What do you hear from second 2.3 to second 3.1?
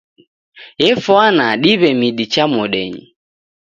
cha modenyi